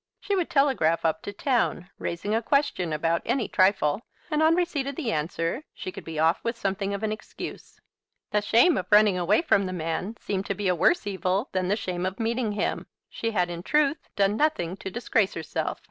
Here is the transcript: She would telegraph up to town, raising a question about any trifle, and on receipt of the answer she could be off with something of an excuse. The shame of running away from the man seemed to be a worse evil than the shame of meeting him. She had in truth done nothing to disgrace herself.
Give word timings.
She 0.19 0.35
would 0.35 0.49
telegraph 0.49 1.05
up 1.05 1.21
to 1.21 1.31
town, 1.31 1.91
raising 1.99 2.33
a 2.33 2.41
question 2.41 2.91
about 2.91 3.21
any 3.23 3.47
trifle, 3.47 4.01
and 4.31 4.41
on 4.41 4.55
receipt 4.55 4.87
of 4.87 4.95
the 4.95 5.11
answer 5.11 5.63
she 5.75 5.91
could 5.91 6.03
be 6.03 6.17
off 6.17 6.43
with 6.43 6.57
something 6.57 6.91
of 6.95 7.03
an 7.03 7.11
excuse. 7.11 7.79
The 8.31 8.41
shame 8.41 8.79
of 8.79 8.87
running 8.89 9.19
away 9.19 9.43
from 9.43 9.67
the 9.67 9.73
man 9.73 10.17
seemed 10.19 10.47
to 10.47 10.55
be 10.55 10.67
a 10.67 10.73
worse 10.73 11.05
evil 11.05 11.49
than 11.51 11.67
the 11.67 11.75
shame 11.75 12.07
of 12.07 12.19
meeting 12.19 12.53
him. 12.53 12.87
She 13.11 13.29
had 13.29 13.51
in 13.51 13.61
truth 13.61 14.09
done 14.15 14.35
nothing 14.37 14.75
to 14.77 14.89
disgrace 14.89 15.35
herself. 15.35 15.77